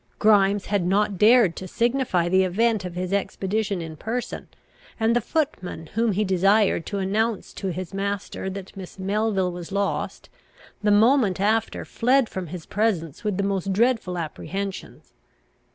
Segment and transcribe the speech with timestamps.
[0.17, 4.47] Grimes had not dared to signify the event of his expedition in person,
[4.99, 9.71] and the footman whom he desired to announce to his master that Miss Melville was
[9.71, 10.27] lost,
[10.81, 15.13] the moment after fled from his presence with the most dreadful apprehensions.